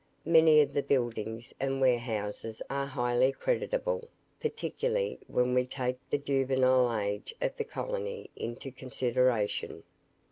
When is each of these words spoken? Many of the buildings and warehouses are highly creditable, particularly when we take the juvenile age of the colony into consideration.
Many 0.25 0.61
of 0.61 0.73
the 0.73 0.81
buildings 0.81 1.53
and 1.59 1.79
warehouses 1.79 2.59
are 2.71 2.87
highly 2.87 3.31
creditable, 3.31 4.09
particularly 4.39 5.19
when 5.27 5.53
we 5.53 5.63
take 5.67 5.99
the 6.09 6.17
juvenile 6.17 6.91
age 6.99 7.35
of 7.39 7.55
the 7.55 7.63
colony 7.65 8.31
into 8.35 8.71
consideration. 8.71 9.83